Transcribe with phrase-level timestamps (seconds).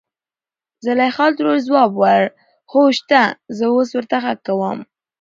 [0.85, 2.23] زليخا ترور ځواب وړ
[2.71, 3.21] .هو شته
[3.57, 4.79] زه اوس ورته غږ کوم.